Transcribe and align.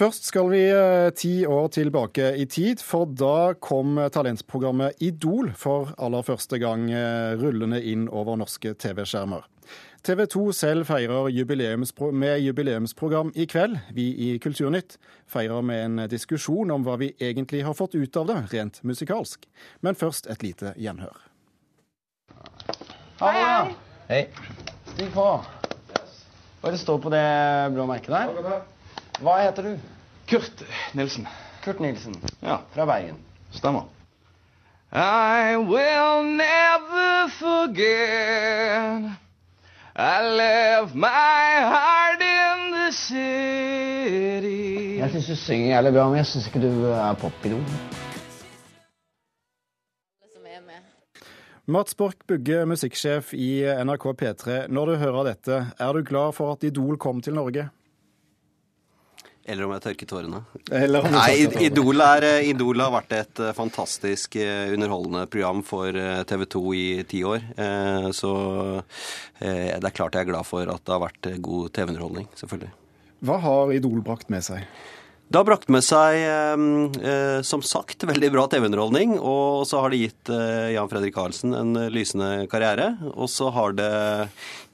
Først 0.00 0.30
skal 0.30 0.46
vi 0.48 0.62
eh, 0.72 1.10
ti 1.12 1.42
år 1.44 1.66
tilbake 1.74 2.30
i 2.40 2.46
tid, 2.48 2.80
for 2.80 3.04
da 3.04 3.52
kom 3.60 3.98
talentprogrammet 4.08 5.02
Idol 5.04 5.50
for 5.52 5.90
aller 6.00 6.24
første 6.24 6.56
gang 6.62 6.86
eh, 6.88 7.34
rullende 7.36 7.82
inn 7.84 8.06
over 8.08 8.38
norske 8.40 8.72
TV-skjermer. 8.80 9.44
TV 10.00 10.24
2 10.32 10.46
selv 10.56 10.88
feirer 10.88 11.28
jubileumspro 11.36 12.08
med 12.16 12.40
jubileumsprogram 12.46 13.34
i 13.36 13.44
kveld. 13.44 13.76
Vi 13.92 14.08
i 14.24 14.30
Kulturnytt 14.40 14.96
feirer 15.28 15.60
med 15.60 15.84
en 15.84 16.08
diskusjon 16.08 16.72
om 16.72 16.88
hva 16.88 16.96
vi 17.04 17.12
egentlig 17.20 17.60
har 17.68 17.76
fått 17.76 17.98
ut 18.00 18.16
av 18.16 18.32
det, 18.32 18.40
rent 18.56 18.80
musikalsk. 18.80 19.44
Men 19.84 20.00
først 20.00 20.32
et 20.32 20.40
lite 20.48 20.72
gjenhør. 20.80 21.28
Hei, 23.20 23.36
Hei. 24.08 24.26
Stig 24.94 25.12
på. 25.12 25.30
Hva 25.44 26.68
er 26.72 26.72
det 26.72 26.84
står 26.88 27.04
på 27.04 27.12
det 27.12 27.26
blå 27.76 27.90
merket 27.92 28.16
der? 28.16 28.60
Hva 29.20 29.36
heter 29.44 29.62
du? 29.62 29.78
Kurt 30.30 30.62
Nilsen. 30.96 31.26
Kurt 31.64 31.80
Nilsen. 31.80 32.14
Ja, 32.42 32.58
Fra 32.74 32.86
Bergen. 32.86 33.16
stemmer. 33.52 33.82
I 34.92 35.56
will 35.56 36.22
never 36.24 37.28
forget 37.28 39.02
I 39.96 40.22
left 40.36 40.94
my 40.94 41.50
heart 41.72 42.20
in 42.20 42.72
the 42.74 42.92
city 42.92 44.98
Jeg 44.98 45.10
syns 45.10 45.26
du 45.26 45.36
synger 45.36 45.66
jævlig 45.76 45.92
bra, 45.94 46.08
men 46.08 46.16
jeg 46.16 46.26
syns 46.26 46.46
ikke 46.46 46.60
du 46.64 46.84
er 46.90 47.14
popidol. 47.14 47.62
som 50.34 50.42
er 50.46 50.60
med. 50.66 50.80
Mats 51.66 51.94
Borch 51.94 52.16
Bugge, 52.28 52.66
musikksjef 52.66 53.34
i 53.34 53.62
NRK 53.84 54.06
P3. 54.22 54.66
Når 54.68 54.84
du 54.86 54.94
hører 54.96 55.22
dette, 55.30 55.66
er 55.78 55.92
du 55.92 56.02
glad 56.04 56.32
for 56.32 56.52
at 56.52 56.62
Idol 56.62 56.98
kom 56.98 57.20
til 57.22 57.34
Norge? 57.34 57.68
Eller 59.48 59.64
om 59.64 59.72
jeg 59.72 59.82
tørker 59.86 60.08
tårene. 60.10 60.42
Nei. 60.68 61.30
Idol, 61.64 62.02
er, 62.04 62.26
eh, 62.28 62.50
Idol 62.52 62.82
har 62.84 62.92
vært 62.92 63.14
et 63.16 63.40
eh, 63.40 63.54
fantastisk 63.56 64.36
eh, 64.36 64.68
underholdende 64.74 65.24
program 65.32 65.62
for 65.66 65.96
TV 66.28 66.44
2 66.54 66.62
i 66.76 66.84
ti 67.08 67.22
år. 67.24 67.48
Så 68.16 68.30
det 69.40 69.80
er 69.80 69.96
klart 69.96 70.16
jeg 70.16 70.26
er 70.26 70.30
glad 70.30 70.46
for 70.48 70.68
at 70.68 70.84
det 70.84 70.94
har 70.94 71.02
vært 71.02 71.28
god 71.42 71.72
TV-underholdning, 71.76 72.28
selvfølgelig. 72.38 72.72
Hva 73.24 73.36
har 73.42 73.72
Idol 73.76 74.00
brakt 74.04 74.30
med 74.32 74.44
seg? 74.44 74.66
Det 75.30 75.38
har 75.38 75.46
brakt 75.46 75.68
med 75.70 75.84
seg, 75.86 76.16
eh, 76.26 76.62
eh, 77.06 77.40
som 77.46 77.60
sagt, 77.62 78.02
veldig 78.02 78.32
bra 78.34 78.48
TV-underholdning. 78.50 79.12
Og 79.22 79.62
så 79.70 79.78
har 79.78 79.92
det 79.92 80.00
gitt 80.00 80.30
eh, 80.34 80.72
Jan 80.74 80.88
Fredrik 80.90 81.14
Karlsen 81.14 81.52
en 81.54 81.70
lysende 81.94 82.48
karriere. 82.50 82.96
Og 83.14 83.30
så 83.30 83.46
har 83.54 83.76
det 83.78 83.92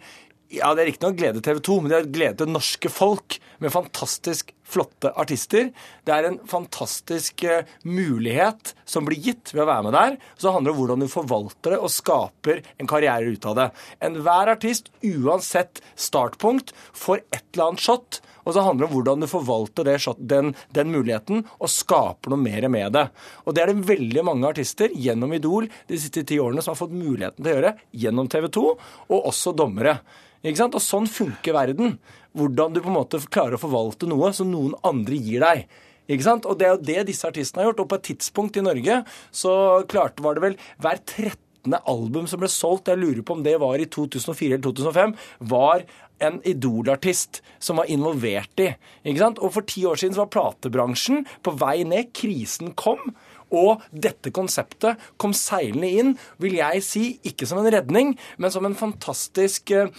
ja, 0.58 0.72
det 0.74 0.84
er 0.84 0.90
riktignok 0.92 1.16
glede 1.18 1.42
TV 1.44 1.60
2, 1.64 1.78
men 1.82 1.92
det 1.92 1.98
er 1.98 2.12
glede 2.14 2.38
til 2.40 2.52
norske 2.54 2.90
folk 2.92 3.38
med 3.62 3.72
fantastisk 3.74 4.52
flotte 4.68 5.10
artister. 5.20 5.70
Det 6.06 6.14
er 6.14 6.28
en 6.28 6.38
fantastisk 6.48 7.44
eh, 7.46 7.68
mulighet 7.84 8.74
som 8.88 9.06
blir 9.06 9.20
gitt 9.22 9.52
ved 9.54 9.64
å 9.64 9.68
være 9.68 9.86
med 9.86 9.96
der. 9.96 10.18
Så 10.40 10.54
handler 10.54 10.70
det 10.70 10.74
om 10.74 10.80
hvordan 10.82 11.04
du 11.04 11.10
forvalter 11.12 11.74
det 11.74 11.80
og 11.80 11.92
skaper 11.92 12.62
en 12.80 12.90
karriere 12.90 13.34
ut 13.34 13.48
av 13.50 13.58
det. 13.60 13.68
Enhver 14.04 14.54
artist, 14.54 14.90
uansett 15.04 15.82
startpunkt, 15.94 16.74
får 16.96 17.24
et 17.28 17.44
eller 17.52 17.70
annet 17.70 17.84
shot. 17.84 18.20
Og 18.44 18.54
så 18.54 18.64
handler 18.64 18.84
det 18.84 18.90
om 18.90 18.96
hvordan 18.98 19.24
du 19.24 19.28
forvalter 19.30 19.88
det, 19.88 19.96
den, 20.18 20.52
den 20.76 20.92
muligheten 20.92 21.44
og 21.58 21.72
skaper 21.72 22.32
noe 22.32 22.40
mer 22.40 22.68
med 22.72 22.94
det. 22.96 23.06
Og 23.44 23.56
det 23.56 23.64
er 23.64 23.72
det 23.72 23.88
veldig 23.88 24.26
mange 24.26 24.50
artister 24.50 24.92
gjennom 24.92 25.32
Idol 25.36 25.70
de 25.88 26.00
siste 26.00 26.24
ti 26.28 26.38
årene 26.40 26.64
som 26.64 26.74
har 26.74 26.82
fått 26.82 26.94
muligheten 26.96 27.40
til 27.40 27.52
å 27.52 27.56
gjøre 27.56 27.74
gjennom 28.04 28.28
TV 28.32 28.50
2, 28.58 28.66
og 29.08 29.30
også 29.32 29.54
dommere. 29.56 29.98
Ikke 30.44 30.60
sant? 30.60 30.76
Og 30.76 30.84
sånn 30.84 31.08
funker 31.08 31.56
verden. 31.56 31.96
Hvordan 32.36 32.74
du 32.74 32.82
på 32.82 32.90
en 32.90 32.98
måte 32.98 33.22
klarer 33.32 33.56
å 33.56 33.62
forvalte 33.62 34.08
noe 34.10 34.32
som 34.36 34.50
noen 34.52 34.74
andre 34.84 35.16
gir 35.16 35.44
deg. 35.44 35.64
Ikke 36.10 36.26
sant? 36.26 36.44
Og 36.50 36.58
det 36.60 36.68
er 36.68 36.74
jo 36.74 36.84
det 36.84 37.06
disse 37.08 37.28
artistene 37.28 37.62
har 37.62 37.70
gjort. 37.70 37.84
Og 37.84 37.90
på 37.92 38.00
et 38.00 38.08
tidspunkt 38.10 38.58
i 38.60 38.64
Norge 38.64 39.00
så 39.32 39.54
klarte 39.88 40.24
var 40.24 40.36
det 40.36 40.44
vel 40.44 40.60
hver 40.82 41.00
13. 41.00 41.40
album 41.88 42.26
som 42.28 42.42
ble 42.42 42.50
solgt, 42.52 42.90
jeg 42.92 43.00
lurer 43.00 43.24
på 43.24 43.38
om 43.38 43.44
det 43.44 43.56
var 43.62 43.80
i 43.80 43.88
2004 43.88 44.58
eller 44.58 44.64
2005, 44.66 45.14
var 45.48 45.86
en 46.22 46.40
Idol-artist 46.46 47.40
som 47.58 47.80
var 47.80 47.90
involvert 47.90 48.60
i. 48.62 48.70
Ikke 49.04 49.22
sant? 49.22 49.40
Og 49.40 49.54
for 49.56 49.66
ti 49.68 49.84
år 49.88 49.98
siden 50.00 50.16
så 50.16 50.24
var 50.24 50.34
platebransjen 50.36 51.24
på 51.44 51.54
vei 51.60 51.78
ned. 51.88 52.12
Krisen 52.14 52.74
kom. 52.78 53.14
Og 53.54 53.82
dette 53.90 54.32
konseptet 54.34 55.00
kom 55.20 55.34
seilende 55.36 55.88
inn, 55.88 56.12
vil 56.42 56.58
jeg 56.58 56.84
si, 56.84 57.04
ikke 57.28 57.46
som 57.48 57.60
en 57.60 57.70
redning, 57.70 58.14
men 58.38 58.52
som 58.52 58.66
en 58.66 58.76
fantastisk 58.78 59.70
eh, 59.76 59.92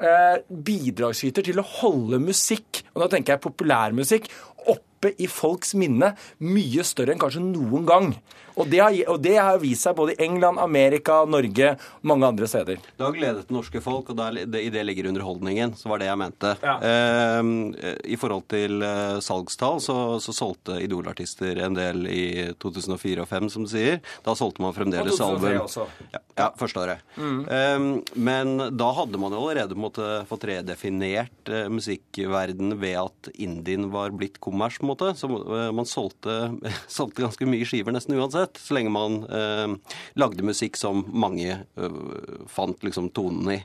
eh, 0.00 0.38
bidragsyter 0.48 1.44
til 1.44 1.60
å 1.60 1.66
holde 1.80 2.22
musikk, 2.22 2.84
og 2.94 3.04
da 3.04 3.10
tenker 3.12 3.34
jeg 3.34 3.44
populærmusikk, 3.44 4.30
oppe 5.02 5.14
i 5.18 5.26
folks 5.26 5.74
minne 5.74 6.12
mye 6.38 6.84
større 6.86 7.14
enn 7.14 7.22
kanskje 7.22 7.42
noen 7.42 7.86
gang. 7.88 8.14
Og 8.52 8.68
det 8.68 8.80
har, 8.82 8.92
og 9.08 9.20
det 9.24 9.36
har 9.38 9.60
vist 9.62 9.86
seg 9.86 9.96
både 9.96 10.12
i 10.14 10.26
England, 10.26 10.60
Amerika, 10.60 11.22
Norge 11.28 11.72
mange 12.04 12.28
andre 12.28 12.48
steder. 12.50 12.80
Det 12.98 13.04
har 13.04 13.14
gledet 13.16 13.46
det 13.48 13.54
norske 13.56 13.80
folk, 13.84 14.12
og 14.12 14.18
der, 14.18 14.42
det, 14.44 14.60
i 14.66 14.72
det 14.72 14.82
ligger 14.84 15.08
underholdningen. 15.08 15.72
Så 15.78 15.88
var 15.88 16.02
det 16.02 16.10
jeg 16.10 16.20
mente. 16.20 16.52
Ja. 16.60 16.74
Eh, 16.84 17.40
I 18.12 18.18
forhold 18.20 18.44
til 18.52 18.84
eh, 18.84 19.20
salgstall 19.24 19.80
så, 19.84 19.96
så 20.22 20.34
solgte 20.36 20.76
Idol-artister 20.84 21.62
en 21.64 21.78
del 21.78 22.04
i 22.12 22.24
2004 22.60 23.24
og 23.24 23.32
2005, 23.32 23.50
som 23.54 23.66
du 23.66 23.72
sier. 23.72 24.02
Da 24.26 24.36
solgte 24.38 24.64
man 24.64 24.76
fremdeles 24.76 25.16
Og 25.16 25.38
2003 25.40 25.54
album. 25.56 26.12
Ja, 26.12 26.22
ja, 26.42 26.50
første 26.60 26.84
året. 26.84 27.08
Eh, 27.16 27.88
men 28.28 28.54
da 28.76 28.92
hadde 29.00 29.22
man 29.22 29.36
allerede 29.38 29.78
måte, 29.80 30.10
fått 30.28 30.44
redefinert 30.50 31.48
eh, 31.48 31.70
musikkverdenen 31.72 32.76
ved 32.82 33.00
at 33.00 33.32
indien 33.32 33.88
var 33.94 34.12
blitt 34.12 34.36
kommers, 34.44 34.76
måte. 34.92 35.12
Så 35.18 35.28
eh, 35.28 35.72
man 35.74 35.88
solgte, 35.88 36.54
solgte 36.88 37.24
ganske 37.26 37.48
mye 37.48 37.66
skiver 37.68 37.94
nesten 37.94 38.18
uansett, 38.18 38.60
så 38.60 38.76
lenge 38.78 38.92
man 38.94 39.22
eh, 39.26 39.98
lagde 40.20 40.46
musikk 40.46 40.78
som 40.80 41.04
mange 41.12 41.58
eh, 41.58 41.98
fant 42.52 42.86
liksom 42.86 43.10
tonen 43.16 43.56
i. 43.56 43.60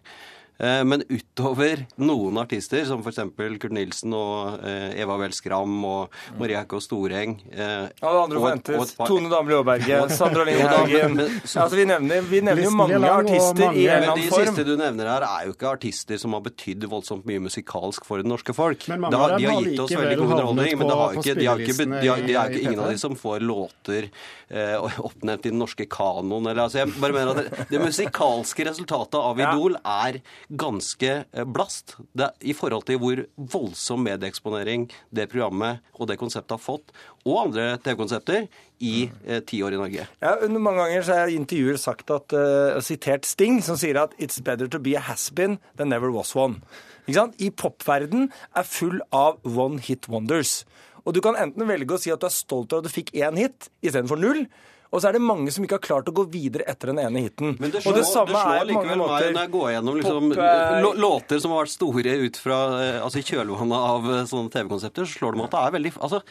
Eh, 0.59 0.83
Men 0.89 1.03
utover 1.13 1.83
noen 2.01 2.37
artister, 2.41 2.83
som 2.89 3.03
f.eks. 3.05 3.19
Kurt 3.61 3.71
Nilsen 3.75 4.13
og 4.17 4.63
eh, 4.65 4.95
Eva 5.03 5.17
Vel 5.21 5.33
Skram 5.37 5.75
og 5.85 6.15
Maria 6.39 6.63
Hækå 6.63 6.79
Storeng 6.81 7.35
Ja, 7.51 7.89
det 7.93 8.07
andre 8.23 8.39
forventes. 8.41 8.95
Tone 8.97 9.29
Damli 9.29 9.53
Aaberge, 9.57 9.99
Sandra 10.15 10.45
Haugen. 10.73 11.15
men- 11.19 11.35
altså, 11.37 11.75
vi 11.77 11.85
nevner, 11.85 12.21
vi 12.25 12.41
nevner 12.41 12.63
jo 12.65 12.71
mange 12.73 12.97
artister 12.97 13.65
mange- 13.67 13.77
i 13.77 13.85
en 13.87 13.97
eller 13.97 14.07
de 14.07 14.11
annen 14.15 14.29
form. 14.33 14.47
siste 14.49 14.65
du 14.65 14.73
nevner 14.81 15.11
her, 15.11 15.25
er 15.27 15.45
jo 15.47 15.53
ikke 15.53 15.69
artister 15.75 16.17
som 16.21 16.33
har 16.33 16.41
betydd 16.47 16.87
voldsomt 16.89 17.25
mye 17.29 17.43
musikalsk 17.45 18.05
for 18.07 18.17
det 18.23 18.29
norske 18.29 18.55
folk. 18.57 18.85
Dem 18.87 19.05
de 19.07 19.21
har 19.21 19.37
gitt 19.37 19.79
oss 19.85 19.93
veldig 19.93 20.17
god 20.17 20.31
underholdning, 20.37 20.77
men 20.81 20.87
det 20.89 20.97
er 20.97 21.21
ikke, 21.21 21.37
de 21.41 21.45
har 21.51 21.63
ikke, 21.67 21.77
spillelistene 21.77 22.01
de 22.01 22.11
har, 22.11 22.25
de 22.27 22.33
har 22.39 22.49
ikke 22.49 22.65
ingen 22.71 22.81
av 22.83 22.89
de 22.93 22.97
som 23.01 23.15
får 23.19 23.45
låter 23.45 24.09
eh, 24.49 24.89
oppnevnt 25.05 25.45
i 25.45 25.53
den 25.53 25.59
norske 25.61 25.85
kanoen. 25.91 26.49
Eller, 26.49 26.63
altså, 26.65 26.81
jeg 26.81 26.93
bare 26.97 27.13
mener 27.13 27.31
at 27.33 27.43
det, 27.45 27.67
det 27.75 27.81
musikalske 27.85 28.65
resultatet 28.71 29.19
av 29.21 29.37
Idol 29.45 29.77
er 29.83 30.19
ganske 30.49 31.11
eh, 31.31 31.45
blast. 31.45 31.95
Det, 32.17 32.29
I 32.41 32.55
forhold 32.55 32.87
til 32.87 32.99
hvor 33.01 33.21
voldsom 33.35 34.03
medieeksponering 34.07 34.87
det 35.15 35.27
programmet 35.31 35.83
og 35.97 36.09
det 36.09 36.19
konseptet 36.21 36.55
har 36.55 36.63
fått, 36.63 36.93
og 37.27 37.47
andre 37.47 37.73
TV-konsepter, 37.83 38.47
i 38.77 39.07
eh, 39.25 39.41
ti 39.41 39.63
år 39.65 39.73
i 39.73 39.79
Norge. 39.81 40.07
Ja, 40.21 40.35
under 40.45 40.61
mange 40.61 40.83
ganger 40.85 41.05
så 41.07 41.19
i 41.25 41.37
intervjuer 41.37 41.79
sagt 41.81 42.11
at, 42.13 42.33
uh, 42.37 42.77
sitert 42.85 43.25
Sting, 43.25 43.57
som 43.65 43.79
sier 43.79 43.97
at 44.03 44.13
«It's 44.21 44.37
better 44.43 44.69
to 44.69 44.79
be 44.79 44.93
a 44.97 45.01
has-been 45.01 45.57
than 45.77 45.89
never 45.89 46.13
was 46.13 46.35
one». 46.37 46.61
Ikke 47.07 47.21
sant? 47.21 47.37
I 47.41 47.49
popverden 47.49 48.29
er 48.53 48.67
full 48.67 48.99
av 49.15 49.39
one 49.47 49.79
hit 49.81 50.09
wonders. 50.11 50.61
Og 51.07 51.15
du 51.15 51.21
kan 51.23 51.37
enten 51.39 51.63
velge 51.69 51.95
å 51.95 52.01
si 52.01 52.11
at 52.11 52.19
du 52.19 52.27
er 52.27 52.35
stolt 52.35 52.73
av 52.75 52.83
at 52.83 52.89
du 52.89 52.93
fikk 52.93 53.13
én 53.15 53.39
hit 53.39 53.69
istedenfor 53.79 54.19
null. 54.19 54.43
Og 54.91 55.01
så 55.01 55.09
er 55.09 55.17
det 55.17 55.21
mange 55.23 55.51
som 55.53 55.65
ikke 55.65 55.77
har 55.79 55.83
klart 55.83 56.09
å 56.11 56.15
gå 56.15 56.23
videre 56.31 56.63
etter 56.71 56.91
den 56.93 57.01
ene 57.03 57.25
hiten. 57.25 57.55
Men 57.59 57.73
det 57.73 57.81
og 57.81 57.87
slår, 57.89 57.97
det 57.99 58.05
samme 58.07 58.31
det 58.31 58.41
slår 58.41 58.57
er 58.57 58.67
på 58.67 58.77
mange 58.77 58.99
måter 59.01 59.31
når 59.33 59.41
jeg 59.41 59.53
går 59.55 59.71
gjennom 59.73 59.97
liksom, 60.01 60.29
pop, 60.31 60.43
eh, 60.47 61.01
låter 61.03 61.41
som 61.43 61.55
har 61.55 61.65
vært 61.65 61.73
store 61.75 62.13
ut 62.23 62.39
fra 62.39 62.59
eh, 62.81 62.99
altså 63.03 63.23
kjølvannet 63.23 63.89
av 63.93 64.11
eh, 64.13 64.21
sånne 64.31 64.53
TV-konsepter, 64.53 65.07
så 65.09 65.19
slår 65.19 65.35
det 65.35 65.41
meg 65.41 65.49
at 65.49 65.57
det 65.57 65.63
er 65.65 65.75
veldig 65.77 65.91
altså, 65.97 66.21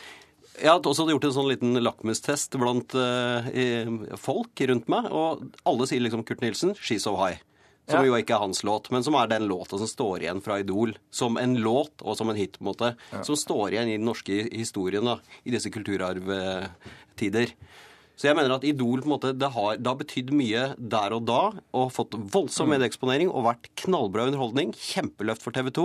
Jeg 0.56 0.70
har 0.72 0.88
også 0.92 1.08
gjort 1.12 1.28
en 1.28 1.34
sånn 1.36 1.50
liten 1.50 1.82
lakmustest 1.84 2.56
blant 2.56 2.96
eh, 2.96 3.90
folk 4.16 4.64
rundt 4.72 4.88
meg, 4.88 5.10
og 5.12 5.44
alle 5.68 5.90
sier 5.90 6.00
liksom 6.00 6.24
Kurt 6.24 6.40
Nilsen, 6.44 6.72
'She's 6.80 7.04
So 7.04 7.16
High'. 7.20 7.42
Som 7.86 8.00
Ja. 8.02 8.06
jo 8.08 8.16
ikke 8.18 8.34
er 8.34 8.42
hans 8.42 8.64
låt, 8.66 8.90
men 8.90 9.04
som 9.06 9.14
er 9.14 9.28
den 9.30 9.44
låta 9.46 9.78
som 9.78 9.86
står 9.86 10.24
igjen 10.24 10.40
fra 10.42 10.58
Idol. 10.58 10.96
Som 11.10 11.36
en 11.38 11.54
låt, 11.62 12.02
og 12.02 12.16
som 12.18 12.28
en 12.28 12.34
hit, 12.34 12.58
på 12.58 12.64
en 12.64 12.72
måte. 12.72 12.96
Som 13.22 13.36
står 13.36 13.76
igjen 13.76 13.88
i 13.92 13.96
den 13.96 14.08
norske 14.08 14.48
historien 14.50 15.04
da, 15.06 15.20
i 15.44 15.52
disse 15.54 15.70
kulturarvtider. 15.70 17.52
Så 18.16 18.30
jeg 18.30 18.36
mener 18.38 18.54
at 18.54 18.64
Idol 18.64 19.02
på 19.02 19.10
en 19.10 19.12
måte, 19.12 19.32
det 19.36 19.50
har, 19.52 19.76
det 19.76 19.90
har 19.90 19.98
betydd 20.00 20.30
mye 20.32 20.62
der 20.80 21.12
og 21.12 21.26
da, 21.28 21.40
og 21.76 21.90
fått 21.92 22.16
voldsom 22.32 22.70
medieeksponering 22.72 23.28
og 23.28 23.44
vært 23.50 23.68
knallbra 23.82 24.24
underholdning. 24.30 24.72
Kjempeløft 24.72 25.44
for 25.44 25.52
TV 25.52 25.68
2. 25.76 25.84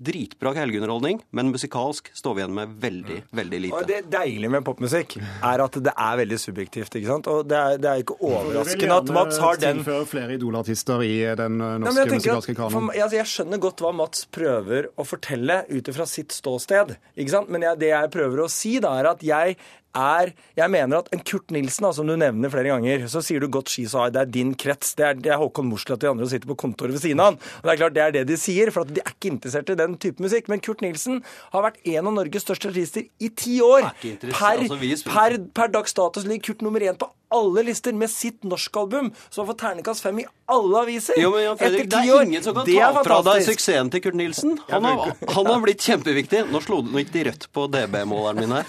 Dritbra 0.00 0.54
helgeunderholdning, 0.56 1.18
men 1.36 1.50
musikalsk 1.52 2.06
står 2.16 2.36
vi 2.36 2.40
igjen 2.40 2.54
med 2.56 2.70
veldig, 2.80 3.18
veldig 3.36 3.58
lite. 3.66 3.80
Og 3.82 3.88
det 3.90 3.98
deilige 4.12 4.48
med 4.54 4.64
popmusikk 4.64 5.18
er 5.20 5.60
at 5.66 5.74
det 5.84 5.92
er 5.92 6.20
veldig 6.22 6.38
subjektivt. 6.40 6.96
ikke 6.96 7.10
sant? 7.10 7.28
Og 7.28 7.42
det 7.50 7.58
er, 7.58 7.80
det 7.82 7.90
er 7.90 8.04
ikke 8.04 8.16
overraskende 8.24 8.96
at 9.02 9.12
Mats 9.12 9.40
har 9.44 9.60
den 9.60 9.82
tilføre 9.82 10.06
flere 10.08 10.38
Idol-artister 10.38 11.04
i 11.04 11.12
den 11.36 11.58
norske 11.60 11.82
Nei, 11.84 11.90
norske 11.90 12.06
at, 12.06 12.14
musikalske 12.16 12.54
for, 12.54 12.62
kanoen. 12.62 12.94
altså, 12.96 13.18
jeg 13.20 13.32
skjønner 13.34 13.60
godt 13.66 13.84
hva 13.84 13.92
Mats 14.00 14.24
prøver 14.32 14.88
å 14.96 15.04
fortelle 15.04 15.60
ut 15.68 15.92
ifra 15.92 16.08
sitt 16.08 16.32
ståsted. 16.32 16.96
ikke 17.20 17.36
sant? 17.36 17.52
Men 17.52 17.68
jeg, 17.68 17.82
det 17.84 17.92
jeg 17.92 18.14
prøver 18.16 18.46
å 18.46 18.48
si, 18.48 18.78
da, 18.80 18.96
er 19.02 19.12
at 19.12 19.26
jeg 19.26 19.60
er 19.90 20.30
Jeg 20.54 20.70
mener 20.70 21.00
at 21.00 21.08
en 21.10 21.18
Kurt 21.26 21.50
Nilsen, 21.50 21.82
da, 21.82 21.90
som 21.92 22.06
du 22.06 22.14
nevner 22.14 22.50
flere 22.52 22.70
ganger, 22.70 23.08
så 23.10 23.18
sier 23.26 23.42
du 23.42 23.48
godt 23.50 23.72
ski 23.72 23.88
så 23.90 24.04
det 24.14 24.20
er 24.22 24.28
din 24.30 24.52
krets. 24.54 24.92
Det 24.94 25.02
er, 25.02 25.16
det 25.18 25.32
er 25.34 25.40
Håkon 25.40 25.66
Mosleth 25.66 25.96
at 25.96 26.04
de 26.04 26.10
andre 26.12 26.28
sitter 26.30 26.46
på 26.46 26.54
kontoret 26.62 26.94
ved 26.94 27.02
siden 27.02 27.18
av 27.18 27.32
han. 27.32 27.38
Og 27.58 27.66
det 27.66 27.72
er 27.72 27.80
klart 27.80 27.96
det 27.96 28.04
er 28.04 28.14
det 28.14 28.22
de 28.28 28.36
sier, 28.38 28.70
for 28.70 28.86
at 28.86 28.92
de 28.94 29.02
er 29.02 29.10
ikke 29.10 29.32
interessert 29.32 29.72
i 29.74 29.78
den 29.80 29.89
type 29.98 30.22
musikk. 30.22 30.50
Men 30.52 30.62
Kurt 30.64 30.84
Nilsen 30.84 31.22
har 31.54 31.64
vært 31.66 31.80
en 31.84 32.10
av 32.10 32.18
Norges 32.18 32.46
største 32.46 32.70
artister 32.70 33.06
i 33.18 33.30
ti 33.30 33.60
år. 33.64 33.90
Er 33.90 34.18
Per, 34.20 34.62
altså, 34.66 35.10
per, 35.10 35.38
per 35.56 35.72
dags 35.72 35.94
status 35.94 36.26
ligger 36.28 36.50
Kurt 36.50 36.62
nummer 36.66 36.84
én 36.84 36.98
på 36.98 37.10
alle 37.30 37.62
lister 37.62 37.94
med 37.94 38.10
sitt 38.10 38.42
norskalbum, 38.42 39.12
som 39.30 39.42
har 39.42 39.52
fått 39.52 39.60
terningkast 39.62 40.02
fem 40.02 40.18
i 40.18 40.24
alle 40.50 40.80
aviser. 40.82 41.18
Jo, 41.20 41.30
men 41.34 41.44
Jan 41.44 41.58
Fredrik, 41.60 41.84
Etter 41.86 41.90
Det 41.92 42.14
er 42.14 42.24
ingen 42.26 42.42
som 42.42 42.56
kan 42.56 42.66
ta 42.66 43.04
fra 43.06 43.18
deg 43.28 43.44
suksessen 43.46 43.90
til 43.94 44.02
Kurt 44.06 44.18
Nilsen. 44.18 44.56
Han 44.70 44.88
har, 44.88 45.12
han 45.36 45.50
har 45.50 45.60
blitt 45.62 45.86
kjempeviktig. 45.86 46.42
Nå, 46.50 46.62
slo, 46.64 46.80
det 46.86 47.06
ikke 47.06 47.26
rødt 47.30 47.46
på 47.54 47.66
DB-måleren 47.70 48.42
min 48.42 48.56
her. 48.58 48.66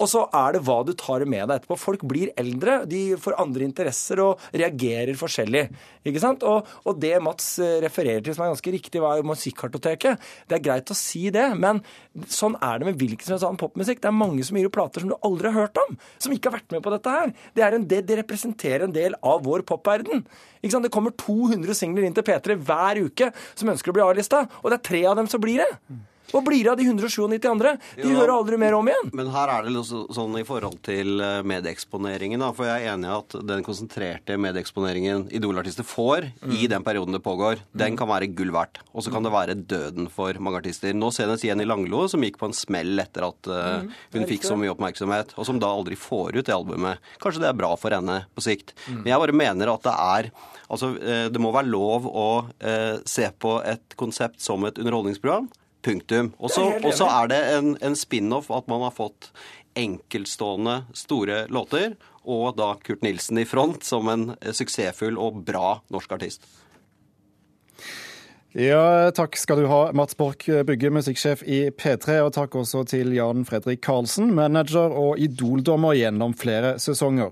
Og 0.02 0.10
så 0.10 0.24
er 0.34 0.56
det 0.56 0.64
hva 0.66 0.80
du 0.86 0.94
tar 0.98 1.24
med 1.30 1.46
deg 1.46 1.60
etterpå. 1.60 1.78
Folk 1.78 2.06
blir 2.10 2.32
eldre, 2.40 2.82
de 2.90 3.02
får 3.22 3.38
andre 3.42 3.68
interesser 3.68 4.22
og 4.24 4.42
reagerer 4.50 5.14
forskjellig. 5.20 5.68
Ikke 6.10 6.24
sant? 6.24 6.46
Og, 6.48 6.68
og 6.90 6.98
det 7.02 7.14
Mats 7.22 7.54
eh, 7.62 7.78
refererer 7.84 8.24
til 8.26 8.36
som 8.36 8.48
er 8.48 8.54
ganske 8.56 8.74
riktig, 8.74 9.02
var 9.04 9.20
jo 9.20 9.28
musikkartoteket. 9.30 10.30
Det 10.50 10.58
er 10.58 10.64
greit 10.66 10.94
å 10.94 10.98
si 10.98 11.28
det, 11.34 11.46
men 11.60 11.84
sånn 12.32 12.58
er 12.58 12.82
det 12.82 12.90
med 12.90 13.00
hvilken 13.02 13.28
som 13.28 13.36
helst 13.36 13.48
annen 13.48 13.62
popmusikk. 13.62 14.02
Det 14.02 14.10
er 14.10 14.18
mange 14.18 14.46
som 14.48 14.58
gir 14.58 14.72
ut 14.72 14.76
plater 14.76 15.06
som 15.06 15.14
du 15.14 15.18
aldri 15.20 15.52
har 15.52 15.68
hørt 15.68 15.82
om, 15.86 15.98
som 16.18 16.34
ikke 16.34 16.50
har 16.50 16.58
vært 16.60 16.78
med 16.78 16.86
på 16.86 16.96
dette 16.96 17.18
her. 17.18 17.36
Det, 17.54 17.68
en, 17.68 17.90
del, 17.94 18.06
det 18.08 18.22
representerer 18.24 18.88
en 18.88 18.96
del 18.96 19.18
av 19.22 19.46
vår 19.46 19.66
popverden. 19.70 20.26
Ikke 20.62 20.74
sant? 20.74 20.88
Det 20.88 20.94
kommer 20.94 21.14
200 21.14 21.78
singler 21.78 22.08
inn 22.08 22.18
til 22.18 22.26
P3 22.26 22.58
hver 22.58 23.04
uke 23.06 23.30
som 23.54 23.70
ønsker 23.70 23.94
å 23.94 24.00
bli 24.00 24.08
A-lista, 24.08 24.48
og 24.64 24.72
det 24.72 24.80
er 24.80 24.90
tre 24.90 25.06
av 25.12 25.22
dem 25.22 25.30
som 25.30 25.44
blir 25.44 25.62
det. 25.62 25.70
Og 26.36 26.46
blir 26.46 26.64
det 26.66 26.74
av 26.74 26.80
de 26.80 26.88
197 26.90 27.50
andre? 27.50 27.76
De 27.96 28.08
Jo, 28.08 28.20
hører 28.20 28.36
aldri 28.36 28.60
mer 28.62 28.78
om 28.78 28.88
igjen. 28.92 29.12
Men 29.18 29.32
her 29.34 29.56
er 29.56 29.66
det 29.68 29.76
liksom 29.78 30.08
sånn 30.14 30.38
i 30.42 30.46
forhold 30.48 30.82
til 30.86 31.24
eh, 31.24 31.42
medieeksponeringen, 31.48 32.44
da. 32.44 32.52
For 32.56 32.70
jeg 32.70 32.86
er 32.86 32.94
enig 32.96 33.10
i 33.10 33.18
at 33.18 33.40
den 33.54 33.66
konsentrerte 33.66 34.38
medieeksponeringen 34.42 35.28
idolartister 35.32 35.88
får 35.88 36.02
får 36.02 36.32
i 36.54 36.68
den 36.68 36.84
perioden 36.84 37.14
det 37.14 37.22
pågår, 37.24 37.62
den 37.78 37.98
kan 37.98 38.10
være 38.10 38.30
gull 38.36 38.52
verdt. 38.54 38.82
Og 38.94 39.06
så 39.06 39.14
kan 39.14 39.26
det 39.26 39.34
være 39.34 39.56
døden 39.56 40.10
for 40.12 40.38
mange 40.44 40.62
artister. 40.62 40.94
Nå 40.98 41.12
senest 41.16 41.46
Jenny 41.46 41.66
Langlo, 41.68 42.06
som 42.12 42.24
gikk 42.26 42.40
på 42.42 42.50
en 42.50 42.58
smell 42.58 43.00
etter 43.02 43.28
at 43.28 43.52
uh, 43.52 43.86
hun 44.16 44.28
fikk 44.30 44.48
så 44.48 44.58
mye 44.60 44.74
oppmerksomhet, 44.74 45.36
og 45.38 45.48
som 45.48 45.62
da 45.62 45.72
aldri 45.72 45.98
får 46.00 46.40
ut 46.40 46.48
det 46.48 46.56
albumet. 46.56 47.02
Kanskje 47.22 47.46
det 47.46 47.52
er 47.52 47.60
bra 47.60 47.74
for 47.80 47.96
henne 47.96 48.24
på 48.36 48.46
sikt. 48.46 48.76
Men 48.90 49.14
jeg 49.14 49.24
bare 49.26 49.40
mener 49.44 49.76
at 49.76 49.88
det 49.88 49.98
er 49.98 50.34
Altså, 50.72 50.94
eh, 51.04 51.26
det 51.28 51.40
må 51.44 51.50
være 51.52 51.68
lov 51.68 52.06
å 52.08 52.28
uh, 52.48 53.02
se 53.04 53.26
på 53.44 53.58
et 53.68 53.92
konsept 54.00 54.40
som 54.40 54.64
et 54.64 54.78
underholdningsprogram. 54.80 55.50
Punktum. 55.82 56.32
Og 56.40 56.54
så 56.54 57.08
er 57.08 57.32
det 57.32 57.42
en, 57.58 57.74
en 57.82 57.98
spin-off 57.98 58.52
at 58.54 58.70
man 58.72 58.86
har 58.86 58.96
fått 58.96 59.32
enkeltstående 59.78 60.82
store 60.98 61.46
låter, 61.54 61.96
og 62.28 62.58
da 62.60 62.74
Kurt 62.84 63.06
Nilsen 63.06 63.40
i 63.42 63.48
front 63.48 63.86
som 63.88 64.10
en 64.12 64.32
suksessfull 64.54 65.18
og 65.18 65.42
bra 65.48 65.80
norsk 65.94 66.18
artist. 66.18 66.46
Ja, 68.52 69.08
takk 69.16 69.38
skal 69.40 69.62
du 69.62 69.70
ha, 69.72 69.94
Mats 69.96 70.18
Borch 70.20 70.50
Bygge, 70.68 70.90
musikksjef 70.92 71.40
i 71.48 71.70
P3. 71.72 72.18
Og 72.26 72.34
takk 72.36 72.58
også 72.60 72.84
til 72.92 73.14
Jan 73.16 73.46
Fredrik 73.48 73.80
Karlsen, 73.86 74.34
manager 74.36 74.92
og 74.92 75.22
Idol-dommer 75.24 75.96
gjennom 75.96 76.36
flere 76.36 76.76
sesonger. 76.84 77.32